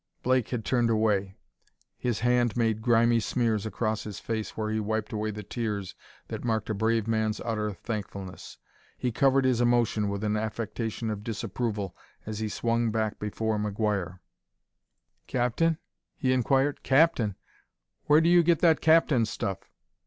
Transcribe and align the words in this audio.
Blake 0.23 0.49
had 0.49 0.65
turned 0.65 0.89
away; 0.89 1.35
his 1.95 2.21
hand 2.21 2.57
made 2.57 2.81
grimy 2.81 3.19
smears 3.19 3.67
across 3.67 4.03
his 4.03 4.19
face 4.19 4.57
where 4.57 4.71
he 4.71 4.79
wiped 4.79 5.13
away 5.13 5.29
the 5.29 5.43
tears 5.43 5.93
that 6.27 6.43
marked 6.43 6.71
a 6.71 6.73
brave 6.73 7.07
man's 7.07 7.39
utter 7.45 7.71
thankfulness. 7.73 8.57
He 8.97 9.11
covered 9.11 9.45
his 9.45 9.61
emotion 9.61 10.09
with 10.09 10.23
an 10.23 10.35
affectation 10.35 11.11
of 11.11 11.23
disapproval 11.23 11.95
as 12.25 12.39
he 12.39 12.49
swung 12.49 12.89
back 12.89 13.19
toward 13.19 13.61
McGuire. 13.61 14.17
"Captain?" 15.27 15.77
he 16.17 16.33
inquired. 16.33 16.81
"Captain? 16.81 17.35
Where 18.05 18.21
do 18.21 18.29
you 18.29 18.41
get 18.41 18.57
that 18.57 18.81
captain 18.81 19.27
stuff?" 19.27 19.69